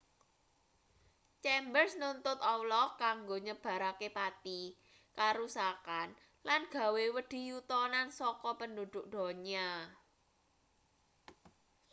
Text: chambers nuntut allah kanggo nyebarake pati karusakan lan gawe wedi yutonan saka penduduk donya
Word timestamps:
chambers 1.43 1.93
nuntut 2.01 2.39
allah 2.53 2.87
kanggo 3.03 3.35
nyebarake 3.45 4.07
pati 4.17 4.61
karusakan 5.17 6.09
lan 6.47 6.61
gawe 6.75 7.03
wedi 7.15 7.39
yutonan 7.49 8.07
saka 8.19 8.51
penduduk 8.61 9.05
donya 9.13 9.69